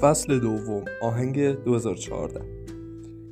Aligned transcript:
فصل 0.00 0.38
دوم 0.38 0.84
آهنگ 1.02 1.40
2014 1.40 2.40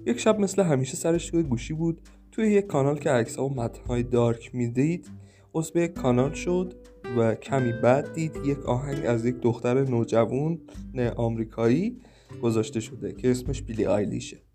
یک 0.06 0.20
شب 0.20 0.40
مثل 0.40 0.62
همیشه 0.62 0.96
سرش 0.96 1.30
توی 1.30 1.42
گوشی 1.42 1.74
بود 1.74 2.00
توی 2.32 2.52
یک 2.52 2.66
کانال 2.66 2.98
که 2.98 3.10
عکس 3.10 3.38
و 3.38 3.48
متنهای 3.48 4.02
دارک 4.02 4.54
می‌دید 4.54 5.10
عضو 5.54 5.78
یک 5.78 5.92
کانال 5.92 6.32
شد 6.32 6.74
و 7.16 7.34
کمی 7.34 7.72
بعد 7.72 8.12
دید 8.12 8.36
یک 8.44 8.58
آهنگ 8.58 9.06
از 9.06 9.24
یک 9.24 9.40
دختر 9.40 9.84
نوجوان 9.84 10.58
آمریکایی 11.16 12.00
گذاشته 12.42 12.80
شده 12.80 13.12
که 13.12 13.30
اسمش 13.30 13.62
بیلی 13.62 13.86
آیلیشه. 13.86 14.47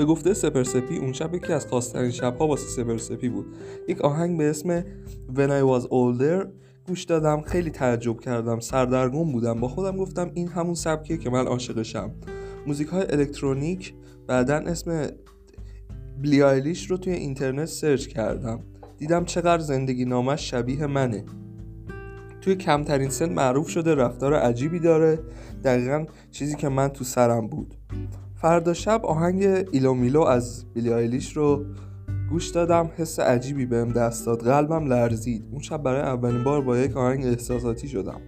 به 0.00 0.06
گفته 0.06 0.34
سپرسپی 0.34 0.96
اون 0.96 1.12
شب 1.12 1.34
یکی 1.34 1.52
از 1.52 1.66
خواسترین 1.66 2.10
شبها 2.10 2.46
واسه 2.46 2.68
سپرسپی 2.68 3.28
بود. 3.28 3.46
یک 3.88 4.00
آهنگ 4.00 4.38
به 4.38 4.50
اسم 4.50 4.80
When 5.34 5.50
I 5.50 5.62
Was 5.70 5.86
Older 5.86 6.46
گوش 6.88 7.04
دادم 7.04 7.40
خیلی 7.40 7.70
تعجب 7.70 8.20
کردم 8.20 8.60
سردرگم 8.60 9.32
بودم. 9.32 9.60
با 9.60 9.68
خودم 9.68 9.96
گفتم 9.96 10.30
این 10.34 10.48
همون 10.48 10.74
سبکیه 10.74 11.16
که 11.16 11.30
من 11.30 11.46
عاشقشم 11.46 12.10
موزیک 12.66 12.88
های 12.88 13.02
الکترونیک 13.10 13.94
بعدا 14.26 14.56
اسم 14.56 15.06
بلیایلیش 16.22 16.90
رو 16.90 16.96
توی 16.96 17.12
اینترنت 17.12 17.64
سرچ 17.64 18.06
کردم. 18.06 18.60
دیدم 18.98 19.24
چقدر 19.24 19.62
زندگی 19.62 20.04
نامش 20.04 20.50
شبیه 20.50 20.86
منه. 20.86 21.24
توی 22.40 22.54
کمترین 22.56 23.10
سن 23.10 23.32
معروف 23.32 23.68
شده 23.68 23.94
رفتار 23.94 24.34
عجیبی 24.34 24.78
داره. 24.78 25.18
دقیقا 25.64 26.06
چیزی 26.30 26.56
که 26.56 26.68
من 26.68 26.88
تو 26.88 27.04
سرم 27.04 27.46
بود. 27.46 27.74
فردا 28.40 28.72
شب 28.72 29.06
آهنگ 29.06 29.66
ایلو 29.70 29.94
میلو 29.94 30.20
از 30.20 30.64
بلیایلیش 30.74 31.36
رو 31.36 31.64
گوش 32.30 32.48
دادم. 32.48 32.90
حس 32.96 33.20
عجیبی 33.20 33.66
بهم 33.66 33.88
دست 33.88 34.26
داد. 34.26 34.44
قلبم 34.44 34.86
لرزید. 34.86 35.44
اون 35.50 35.60
شب 35.60 35.82
برای 35.82 36.00
اولین 36.00 36.44
بار 36.44 36.62
با 36.62 36.78
یک 36.78 36.96
آهنگ 36.96 37.24
احساساتی 37.24 37.88
شدم. 37.88 38.20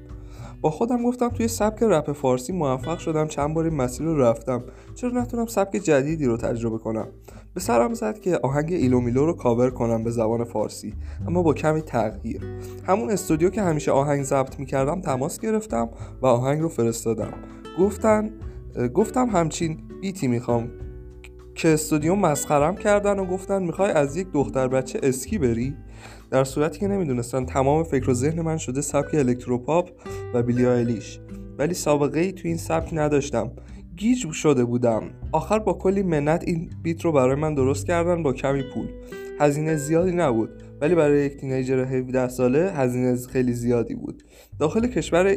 با 0.61 0.71
خودم 0.71 1.03
گفتم 1.05 1.29
توی 1.29 1.49
سبک 1.49 1.83
رپ 1.83 2.13
فارسی 2.13 2.53
موفق 2.53 2.99
شدم. 2.99 3.27
چند 3.27 3.55
بار 3.55 3.71
مسیر 3.71 4.07
رو 4.07 4.21
رفتم. 4.21 4.65
چرا 4.95 5.11
نتونم 5.11 5.47
سبک 5.47 5.77
جدیدی 5.77 6.25
رو 6.25 6.37
تجربه 6.37 6.79
کنم؟ 6.79 7.09
به 7.55 7.61
سرم 7.61 7.95
زد 7.95 8.21
که 8.21 8.39
آهنگ 8.43 8.73
ایلو 8.73 9.01
میلو 9.01 9.27
رو 9.27 9.33
کاور 9.33 9.71
کنم 9.71 10.05
به 10.05 10.11
زبان 10.11 10.45
فارسی 10.45 10.95
اما 11.29 11.43
با 11.43 11.55
کمی 11.55 11.83
تغییر. 11.83 12.43
همون 12.87 13.11
استودیو 13.11 13.51
که 13.51 13.63
همیشه 13.63 13.93
آهنگ 13.93 14.23
ضبط 14.23 14.59
می‌کردم 14.59 15.01
تماس 15.01 15.41
گرفتم 15.41 15.89
و 16.23 16.27
آهنگ 16.27 16.61
رو 16.61 16.69
فرستادم. 16.69 17.33
گفتن 17.79 18.31
گفتم 18.95 19.29
همچین 19.29 19.79
بیتی 20.03 20.29
می‌خوام. 20.29 20.71
که 21.55 21.69
استودیو 21.69 22.15
مسخرم 22.15 22.77
کردن 22.77 23.19
و 23.19 23.27
گفتن 23.27 23.63
می‌خوای 23.63 23.91
از 23.91 24.17
یک 24.17 24.27
دختر 24.33 24.69
بچه 24.69 25.01
اسکی 25.03 25.39
بری؟ 25.39 25.75
در 26.31 26.45
صورتی 26.45 26.81
که 26.81 26.89
نمی‌دونستن 26.89 27.45
تمام 27.45 27.85
فکر 27.85 28.11
و 28.11 28.15
ذهن 28.15 28.41
من 28.41 28.57
شده 28.57 28.81
سبک 28.81 29.15
electropop 29.15 29.91
و 30.35 30.43
بیلی 30.43 30.67
آیلیش. 30.67 31.21
ولی 31.59 31.75
سابقه 31.75 32.21
ای 32.21 32.33
تو 32.33 32.49
این 32.49 32.57
سبک 32.57 32.89
نداشتم. 32.93 33.51
گیج 33.97 34.31
شده 34.33 34.65
بودم. 34.65 35.03
آخر 35.33 35.59
با 35.59 35.73
کلی 35.73 36.03
منت 36.03 36.45
این 36.47 36.71
beat 36.83 37.05
رو 37.05 37.13
برای 37.13 37.37
من 37.37 37.55
درست 37.55 37.87
کردن 37.87 38.23
با 38.23 38.33
کمی 38.33 38.63
پول. 38.75 38.87
هزینه 39.41 39.77
زیادی 39.77 40.13
نبود. 40.13 40.51
ولی 40.81 40.95
برای 40.95 41.27
یک 41.27 41.37
teenager 41.37 41.85
17 41.85 42.29
ساله 42.29 42.73
هزینه 42.73 43.17
خیلی 43.17 43.53
زیادی 43.53 43.95
بود. 43.95 44.23
داخل 44.59 44.87
کشور 44.87 45.37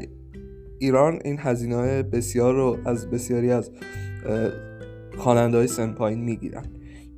ایران 0.80 1.20
این 1.26 1.38
هزینه 1.40 2.04
بسیار 2.04 2.54
رو 2.54 2.78
از 2.86 3.10
بسیاری 3.10 3.52
از 3.52 3.72
خواننده 5.18 5.58
های 5.58 5.68
سن 5.68 5.92
پایین 5.92 6.20
می‌گیرن. 6.20 6.66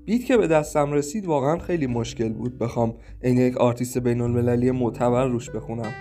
beat 0.06 0.25
که 0.25 0.38
به 0.38 0.47
دستم 0.47 0.91
رسید 0.91 1.25
واقعا 1.25 1.58
خیلی 1.58 1.88
مشکل 1.88 2.33
بود. 2.33 2.58
بخوام 2.58 2.95
عین 3.23 3.37
یک 3.37 3.58
آرتیست 3.58 3.98
بین 3.98 4.21
المللی 4.21 4.71
معتبر 4.71 5.27
روش 5.27 5.49
بخونم. 5.49 5.92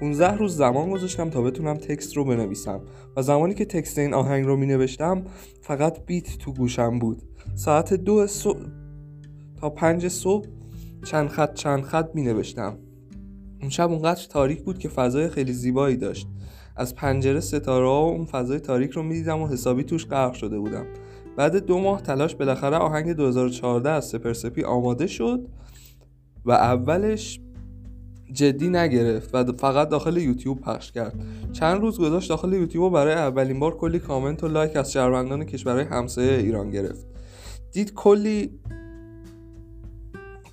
15 0.00 0.36
روز 0.36 0.56
زمان 0.56 0.90
گذاشتم 0.90 1.30
تا 1.30 1.42
بتونم 1.42 1.74
text 1.74 2.16
رو 2.16 2.24
بنویسم 2.24 2.80
و 3.16 3.22
زمانی 3.22 3.54
که 3.54 3.64
text 3.64 3.98
این 3.98 4.14
آهنگ 4.14 4.46
رو 4.46 4.56
می 4.56 4.66
نوشتم 4.66 5.24
فقط 5.62 6.06
beat 6.06 6.38
تو 6.38 6.52
گوشم 6.52 6.98
بود. 6.98 7.22
ساعت 7.54 7.94
دو 7.94 8.26
صبح 8.26 8.60
تا 9.60 9.70
پنج 9.70 10.08
صبح 10.08 10.46
چند 11.04 11.28
خط 11.28 11.54
چند 11.54 11.82
خط 11.82 12.10
می 12.14 12.22
نوشتم 12.22 12.78
اون 13.60 13.70
شب 13.70 13.90
اونقدر 13.90 14.26
تاریک 14.30 14.62
بود 14.62 14.78
که 14.78 14.88
فضای 14.88 15.28
خیلی 15.28 15.52
زیبایی 15.52 15.96
داشت. 15.96 16.28
از 16.76 16.94
پنجره 16.94 17.40
ستاره 17.40 17.86
و 17.86 17.88
اون 17.88 18.24
فضای 18.24 18.60
تاریک 18.60 18.90
رو 18.90 19.02
می‌دیدم 19.02 19.40
و 19.40 19.48
حسابی 19.48 19.84
توش 19.84 20.06
غرق 20.06 20.32
شده 20.32 20.58
بودم. 20.58 20.86
بعد 21.36 21.56
دو 21.56 21.78
ماه 21.78 22.02
تلاش 22.02 22.34
بالاخره 22.34 22.76
آهنگ 22.76 23.12
2014 23.12 23.90
از 23.90 24.04
سپرسپی 24.04 24.62
آماده 24.62 25.06
شد 25.06 25.48
و 26.44 26.50
اولش 26.50 27.40
جدی 28.32 28.68
نگرفت 28.68 29.34
و 29.34 29.52
فقط 29.52 29.88
داخل 29.88 30.16
یوتیوب 30.16 30.60
پخش 30.60 30.92
کرد. 30.92 31.14
چند 31.52 31.80
روز 31.80 32.00
گذاشت 32.00 32.28
داخل 32.28 32.52
یوتیوب 32.52 32.92
برای 32.92 33.14
اولین 33.14 33.60
بار 33.60 33.76
کلی 33.76 33.98
کامنت 33.98 34.44
و 34.44 34.48
لایک 34.48 34.76
از 34.76 34.92
شهروندان 34.92 35.44
کشورهای 35.44 35.84
همسایه 35.84 36.38
ایران 36.38 36.70
گرفت. 36.70 37.06
دید 37.72 37.94
کلی 37.94 38.50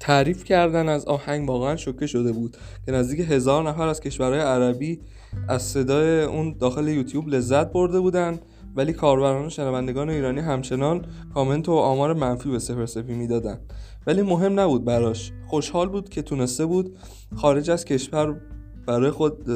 تعریف 0.03 0.43
کردن 0.43 0.89
از 0.89 1.05
آهنگ 1.05 1.49
واقعا 1.49 1.75
شوکه 1.75 2.07
شده 2.07 2.31
بود 2.31 2.57
که 2.85 2.91
نزدیک 2.91 3.31
هزار 3.31 3.69
نفر 3.69 3.87
از 3.87 3.99
کشورهای 3.99 4.39
عربی 4.39 5.01
از 5.47 5.61
صدای 5.61 6.23
اون 6.23 6.55
داخل 6.59 6.87
یوتیوب 6.87 7.27
لذت 7.27 7.71
برده 7.71 7.99
بودن 7.99 8.39
ولی 8.75 8.93
کاربران 8.93 9.45
و 9.45 9.49
شنوندگان 9.49 10.09
ایرانی 10.09 10.39
همچنان 10.39 11.05
کامنت 11.33 11.69
و 11.69 11.71
آمار 11.71 12.13
منفی 12.13 12.49
به 12.49 12.59
سپر 12.59 12.85
سپی 12.85 13.13
می‌دادن. 13.13 13.59
ولی 14.07 14.21
مهم 14.21 14.59
نبود 14.59 14.85
براش. 14.85 15.31
خوشحال 15.47 15.89
بود 15.89 16.09
که 16.09 16.21
تونسته 16.21 16.65
بود 16.65 16.97
خارج 17.35 17.69
از 17.69 17.85
کشور 17.85 18.41
برای 18.87 19.11
خود 19.11 19.47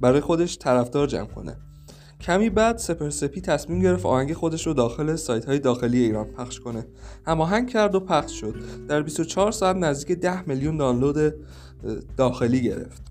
برای 0.00 0.20
خودش 0.20 0.58
طرفدار 0.58 1.06
جمع 1.06 1.26
کنه. 1.26 1.56
کمی 2.22 2.50
بعد 2.50 2.78
سپرسپی 2.78 3.40
تصمیم 3.40 3.80
گرفت 3.80 4.06
آهنگ 4.06 4.32
خودش 4.32 4.66
رو 4.66 4.74
داخل 4.74 5.16
سایت 5.16 5.44
های 5.44 5.58
داخلی 5.58 5.98
ایران 5.98 6.26
پخش 6.26 6.60
کنه. 6.60 6.86
هماهنگ 7.26 7.70
کرد 7.70 7.94
و 7.94 8.00
پخش 8.00 8.40
شد. 8.40 8.54
در 8.88 9.02
24 9.02 9.52
ساعت 9.52 9.76
نزدیک 9.76 10.18
10 10.18 10.48
میلیون 10.48 10.76
دانلود 10.76 11.34
داخلی 12.16 12.62
گرفت. 12.62 13.02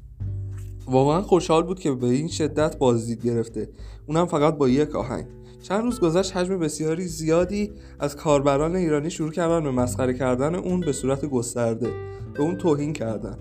واقعا 0.85 1.21
خوشحال 1.21 1.63
بود 1.63 1.79
که 1.79 1.91
به 1.91 2.07
این 2.07 2.27
شدت 2.27 2.77
بازدید 2.77 3.25
گرفته. 3.25 3.69
اونم 4.07 4.25
فقط 4.25 4.57
با 4.57 4.69
یک 4.69 4.95
آهنگ. 4.95 5.25
چند 5.61 5.83
روز 5.83 5.99
گذشت 5.99 6.37
حجم 6.37 6.59
بسیاری 6.59 7.07
زیادی 7.07 7.71
از 7.99 8.15
کاربران 8.15 8.75
ایرانی 8.75 9.09
شروع 9.09 9.31
کردن 9.31 9.63
به 9.63 9.71
مسخره 9.71 10.13
کردن 10.13 10.55
اون 10.55 10.79
به 10.79 10.93
صورت 10.93 11.25
گسترده. 11.25 11.89
به 12.33 12.41
اون 12.41 12.57
توهین 12.57 12.93
کردن. 12.93 13.37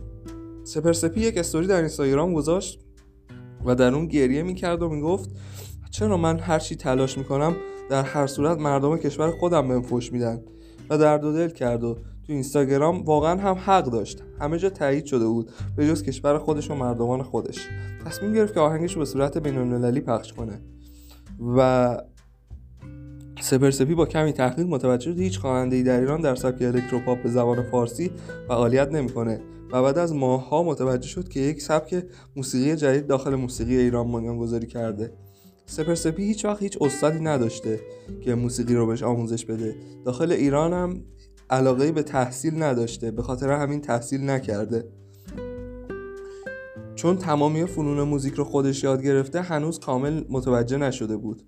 سپرسپی 0.65 1.21
یک 1.21 1.39
استوری 1.39 1.67
در 1.67 1.77
اینستاگرام 1.77 2.35
گذاشت. 2.35 2.81
و 3.65 3.75
در 3.75 3.95
اون 3.95 4.07
گریه 4.07 4.43
می‌کرد 4.43 4.83
و 4.83 4.89
می‌گفت 4.89 5.31
چرا 5.91 6.17
من 6.17 6.39
هر 6.39 6.59
چی 6.59 6.77
تلاش 6.77 7.19
می‌کنم 7.19 7.57
در 7.91 8.03
هر 8.03 8.27
صورت 8.27 8.59
مردم 8.59 8.97
کشور 8.97 9.31
خودم 9.31 9.69
بهم 9.69 9.83
فوش 9.83 10.13
میدن؟ 10.13 10.43
و 10.91 10.99
درد 10.99 11.25
و 11.25 11.33
دل 11.33 11.49
کرد 11.49 11.85
و 11.85 11.95
تو 11.95 12.33
اینستاگرام 12.33 13.03
واقعا 13.03 13.41
هم 13.41 13.55
حق 13.55 13.85
داشت. 13.85 14.23
همه 14.41 14.59
جا 14.59 14.71
تایید 14.71 15.05
شده 15.05 15.27
بود 15.27 15.51
به 15.77 15.87
جز 15.87 16.03
کشور 16.03 16.39
خودش 16.39 16.71
و 16.71 16.75
مردمان 16.75 17.23
خودش. 17.23 17.69
تصمیم 18.07 18.35
گرفت 18.35 18.55
که 18.55 18.61
آهنگش 18.61 18.93
رو 18.93 18.99
به 18.99 19.05
صورت 19.05 19.39
بینالمللی 19.39 20.01
پخش 20.01 20.33
کنه. 20.33 20.61
و 21.57 21.99
سپرسپی 23.41 23.95
با 23.95 24.07
کمی 24.07 24.33
تحقیق 24.33 24.67
متوجه 24.67 25.13
شد 25.13 25.21
هیچ 25.21 25.39
خواننده 25.39 25.83
در 25.83 26.01
ایران 26.01 26.21
در 26.21 26.35
سبک 26.35 26.63
الکتروپاپ 26.63 27.23
به 27.23 27.29
زبان 27.29 27.63
فارسی 27.63 28.11
فعالیت 28.49 28.93
نمی‌کنه. 28.93 29.41
و 29.73 29.83
بعد 29.83 29.99
از 29.99 30.15
ماهها 30.15 30.63
متوجه 30.63 31.09
شد 31.09 31.29
که 31.29 31.41
یک 31.41 31.63
سبک 31.63 32.05
موسیقی 32.37 32.77
جدید 32.77 33.07
داخل 33.07 33.35
موسیقی 33.35 33.77
ایران 33.77 34.13
بنیان 34.13 34.39
گذاری 34.39 34.67
کرده. 34.67 35.13
سپرسپی 35.67 36.25
هیچ 36.25 36.45
وقت 36.45 36.63
هیچ 36.63 36.79
استادی 36.81 37.21
نداشته 37.21 37.81
که 38.25 38.35
موسیقی 38.35 38.75
رو 38.75 38.87
بهش 38.87 39.03
آموزش 39.03 39.45
بده. 39.45 39.75
داخل 40.05 40.33
ایران 40.33 40.73
هم 40.73 41.05
علاقه 41.51 41.93
به 41.93 42.03
تحصیل 42.03 42.63
نداشته 42.63 43.11
به 43.11 43.23
خاطر 43.23 43.51
همین 43.51 43.81
تحصیل 43.81 44.31
نکرده. 44.31 44.85
چون 46.95 47.17
تمامی 47.17 47.67
فنون 47.67 48.03
موزیک 48.03 48.35
رو 48.35 48.45
خودش 48.45 48.85
یاد 48.85 49.03
گرفته 49.03 49.41
هنوز 49.41 49.79
کامل 49.79 50.25
متوجه 50.29 50.77
نشده 50.77 51.17
بود. 51.17 51.43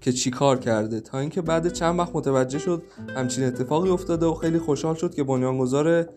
که 0.00 0.12
چی 0.12 0.30
کار 0.30 0.58
کرده. 0.58 1.00
تا 1.00 1.18
اینکه 1.18 1.42
بعد 1.42 1.72
چند 1.72 1.98
وقت 1.98 2.16
متوجه 2.16 2.58
شد 2.58 2.82
همچین 3.16 3.44
اتفاقی 3.44 3.90
افتاده 3.90 4.26
و 4.26 4.34
خیلی 4.34 4.58
خوشحال 4.58 4.94
شد 4.94 5.14
که 5.14 5.24
بنیانگذار 5.24 6.08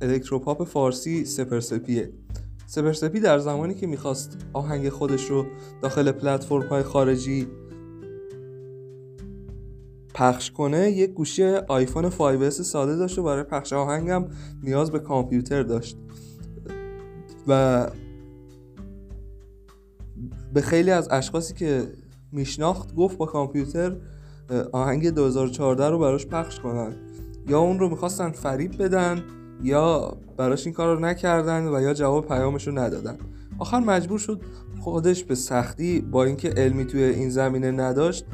الکتروپاپ 0.00 0.64
فارسی 0.64 1.24
سپرسپیه. 1.24 2.12
سپرسپی 2.66 3.20
در 3.20 3.38
زمانی 3.38 3.74
که 3.74 3.86
می‌خواست 3.86 4.36
آهنگ 4.52 4.88
خودش 4.88 5.24
رو 5.24 5.46
داخل 5.82 6.12
پلتفرم 6.12 6.62
های 6.62 6.82
خارجی 6.82 7.48
پخش 10.14 10.50
کنه 10.50 10.90
یک 10.90 11.10
گوشی 11.10 11.44
آیفون 11.44 12.10
5S 12.10 12.50
ساده 12.50 12.96
داشت 12.96 13.18
و 13.18 13.22
برای 13.22 13.42
پخش 13.42 13.72
آهنگم 13.72 14.24
نیاز 14.62 14.90
به 14.90 14.98
کامپیوتر 14.98 15.62
داشت. 15.62 15.96
و 17.48 17.86
به 20.54 20.60
خیلی 20.60 20.90
از 20.90 21.08
اشخاصی 21.10 21.54
که 21.54 21.92
میشناخت 22.32 22.94
گفت 22.94 23.16
با 23.16 23.26
کامپیوتر 23.26 23.96
آهنگ 24.72 25.10
2014 25.10 25.88
رو 25.88 25.98
براش 25.98 26.26
پخش 26.26 26.60
کنن. 26.60 26.96
یا 27.48 27.60
اون 27.60 27.78
رو 27.78 27.88
می‌خواستن 27.88 28.30
فریب 28.30 28.82
بدن 28.82 29.22
یا 29.62 30.16
براش 30.36 30.66
این 30.66 30.74
کار 30.74 30.96
رو 30.96 31.00
نکردن 31.00 31.68
و 31.68 31.80
یا 31.80 31.94
جواب 31.94 32.28
پیامش 32.28 32.66
رو 32.66 32.78
ندادن. 32.78 33.18
آخر 33.58 33.80
مجبور 33.80 34.18
شد 34.18 34.40
خودش 34.80 35.24
به 35.24 35.34
سختی 35.34 36.00
با 36.00 36.24
اینکه 36.24 36.48
علمی 36.48 36.84
توی 36.84 37.02
این 37.02 37.30
زمینه 37.30 37.70
نداشت 37.70 38.24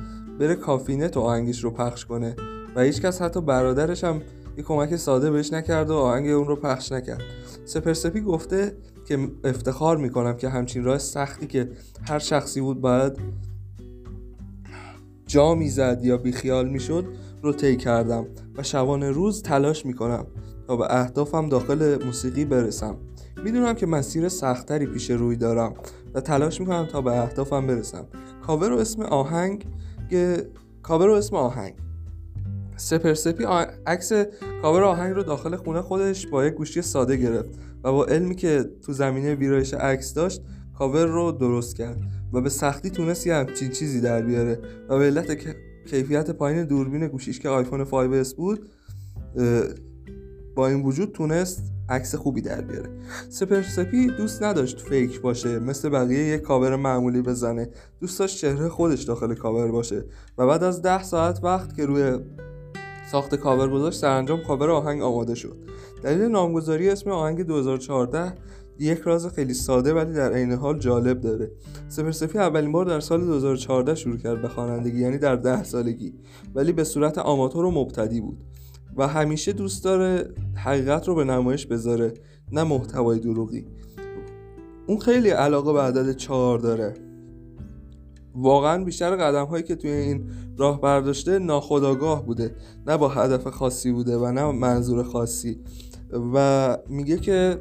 بره 0.40 0.54
کافینه 0.54 1.08
تو 1.08 1.20
آهنگش 1.20 1.64
رو 1.64 1.70
پخش 1.70 2.04
کنه. 2.04 2.36
و 2.76 2.80
هیچکس 2.80 3.22
حتی 3.22 3.40
برادرش 3.40 4.04
هم 4.04 4.22
یه 4.56 4.64
کمک 4.64 4.96
ساده 4.96 5.30
بهش 5.30 5.52
نکرد 5.52 5.90
و 5.90 5.94
آهنگ 5.94 6.28
اون 6.28 6.46
رو 6.46 6.56
پخش 6.56 6.92
نکرد. 6.92 7.22
سپرسپی 7.64 8.20
گفته 8.20 8.76
که 9.08 9.28
افتخار 9.44 9.96
می‌کنم 9.96 10.36
که 10.36 10.48
همچین 10.48 10.84
راه 10.84 10.98
سختی 10.98 11.46
که 11.46 11.70
هر 12.08 12.18
شخصی 12.18 12.60
بود 12.60 12.80
باید 12.80 13.12
جا 15.28 15.54
می‌زد 15.54 16.00
یا 16.02 16.16
بیخیال 16.16 16.68
می‌شد 16.68 17.04
رو 17.42 17.52
طی 17.52 17.76
کردم 17.76 18.26
و 18.56 18.62
شبانه 18.62 19.10
روز 19.10 19.42
تلاش 19.42 19.86
می‌کنم 19.86 20.26
تا 20.66 20.76
به 20.76 20.94
اهدافم 20.94 21.48
داخل 21.48 22.04
موسیقی 22.04 22.44
برسم. 22.44 22.96
می‌دونم 23.44 23.74
که 23.74 23.86
مسیر 23.86 24.28
سخت‌تری 24.28 24.86
پیش 24.86 25.10
روی 25.10 25.36
دارم 25.36 25.74
و 26.14 26.20
تلاش 26.20 26.60
می‌کنم 26.60 26.86
تا 26.92 27.00
به 27.00 27.22
اهدافم 27.22 27.66
برسم. 27.66 28.04
کاور 28.46 28.72
و 28.72 28.78
اسم 28.78 29.02
آهنگ 29.02 29.64
کاور 30.82 31.08
و 31.08 31.12
اسم 31.12 31.36
آهنگ. 31.36 31.74
سپهر 32.76 33.15
سپی 33.15 33.44
عکس 33.86 34.12
کاور 34.62 34.82
آهنگ 34.82 35.14
رو 35.14 35.22
داخل 35.22 35.56
خونه 35.56 35.80
خودش 35.80 36.26
با 36.26 36.46
یک 36.46 36.54
گوشی 36.54 36.82
ساده 36.82 37.16
گرفت 37.16 37.50
و 37.84 37.92
با 37.92 38.04
علمی 38.04 38.34
که 38.34 38.64
تو 38.86 38.92
زمینه 38.92 39.34
ویرایش 39.34 39.74
عکس 39.74 40.14
داشت 40.14 40.42
کاور 40.78 41.06
رو 41.06 41.32
درست 41.32 41.76
کرد 41.76 42.00
و 42.32 42.40
به 42.40 42.48
سختی 42.48 42.90
تونست 42.90 43.26
یه 43.26 43.34
همچین 43.34 43.70
چیزی 43.70 44.00
در 44.00 44.22
بیاره 44.22 44.58
و 44.88 44.98
به 44.98 45.04
علت 45.04 45.46
کیفیت 45.90 46.30
پایین 46.30 46.64
دوربین 46.64 47.08
گوشیش 47.08 47.40
که 47.40 47.48
آیفون 47.48 47.84
5S 47.84 48.34
بود 48.34 48.68
با 50.54 50.66
این 50.68 50.82
وجود 50.82 51.12
تونست 51.12 51.72
عکس 51.88 52.14
خوبی 52.14 52.40
در 52.40 52.60
بیاره. 52.60 52.90
سپهر 53.28 53.73
سپی 53.73 54.06
دوست 54.06 54.42
نداشت 54.42 54.80
fake 54.80 55.20
باشه 55.20 55.58
مثل 55.58 55.88
بقیه 55.88 56.24
یک 56.24 56.42
کاور 56.42 56.76
معمولی 56.76 57.22
بزنه. 57.22 57.68
دوست 58.00 58.18
داشت 58.18 58.38
چهره 58.38 58.68
خودش 58.68 59.02
داخل 59.02 59.34
کاور 59.34 59.70
باشه 59.70 60.04
و 60.38 60.46
بعد 60.46 60.64
از 60.64 60.82
ده 60.82 61.02
ساعت 61.02 61.44
وقت 61.44 61.76
که 61.76 61.86
روی 61.86 62.18
ساخت 63.10 63.34
کاور 63.34 63.70
گذاشت 63.70 63.98
سرانجام 63.98 64.42
کاور 64.42 64.70
آهنگ 64.70 65.02
آماده 65.02 65.34
شد. 65.34 65.56
دلیل 66.02 66.22
نامگذاری 66.22 66.90
اسم 66.90 67.10
آهنگ 67.10 67.42
2014 67.42 68.34
یک 68.78 68.98
راز 68.98 69.26
خیلی 69.26 69.54
ساده 69.54 69.94
ولی 69.94 70.12
در 70.12 70.32
عین 70.32 70.52
حال 70.52 70.78
جالب 70.78 71.20
داره. 71.20 71.50
سپرسفی 71.88 72.38
اولین 72.38 72.72
بار 72.72 72.84
در 72.84 73.00
سال 73.00 73.20
2014 73.26 73.94
شروع 73.94 74.16
کرد 74.16 74.42
به 74.42 74.48
خوانندگی 74.48 75.00
یعنی 75.00 75.18
در 75.18 75.36
ده 75.36 75.64
سالگی 75.64 76.14
ولی 76.54 76.72
به 76.72 76.84
صورت 76.84 77.18
آماتور 77.18 77.64
و 77.64 77.70
مبتدی 77.70 78.20
بود 78.20 78.38
و 78.96 79.08
همیشه 79.08 79.52
دوست 79.52 79.84
داره 79.84 80.34
حقیقت 80.54 81.08
رو 81.08 81.14
به 81.14 81.24
نمایش 81.24 81.66
بذاره 81.66 82.14
نه 82.52 82.64
محتوای 82.64 83.18
دروغی. 83.18 83.66
اون 84.86 84.98
خیلی 84.98 85.30
علاقه 85.30 85.72
به 85.72 85.80
عدد 85.80 86.16
چهار 86.16 86.58
داره. 86.58 86.94
واقعا 88.34 88.84
بیشتر 88.84 89.16
قدم 89.16 89.44
هایی 89.44 89.62
که 89.62 89.76
توی 89.76 89.90
این 89.90 90.30
راه 90.58 90.80
برداشته 90.80 91.38
ناخداگاه 91.38 92.26
بوده 92.26 92.54
نه 92.86 92.96
با 92.96 93.08
هدف 93.08 93.46
خاصی 93.46 93.92
بوده 93.92 94.16
و 94.16 94.32
نه 94.32 94.52
منظور 94.52 95.02
خاصی. 95.02 95.60
و 96.34 96.78
میگه 96.88 97.16
که 97.16 97.58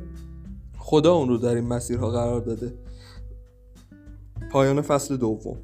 خدا 0.90 1.14
اون 1.14 1.30
رو 1.30 1.38
در 1.38 1.56
این 1.56 1.68
مسیرها 1.68 2.10
قرار 2.10 2.42
داده. 2.42 2.74
پایان 4.52 4.82
فصل 4.82 5.18
دوم. 5.18 5.58